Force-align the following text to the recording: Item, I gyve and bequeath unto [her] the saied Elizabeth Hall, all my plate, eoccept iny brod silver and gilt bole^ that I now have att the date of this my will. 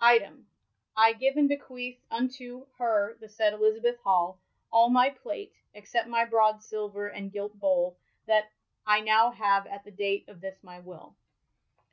Item, 0.00 0.46
I 0.96 1.14
gyve 1.14 1.34
and 1.36 1.48
bequeath 1.48 1.98
unto 2.12 2.64
[her] 2.78 3.16
the 3.18 3.26
saied 3.28 3.52
Elizabeth 3.54 3.98
Hall, 4.04 4.38
all 4.70 4.88
my 4.88 5.10
plate, 5.10 5.52
eoccept 5.74 6.06
iny 6.06 6.30
brod 6.30 6.62
silver 6.62 7.08
and 7.08 7.32
gilt 7.32 7.58
bole^ 7.58 7.96
that 8.26 8.52
I 8.86 9.00
now 9.00 9.32
have 9.32 9.66
att 9.66 9.82
the 9.82 9.90
date 9.90 10.28
of 10.28 10.40
this 10.40 10.62
my 10.62 10.78
will. 10.78 11.16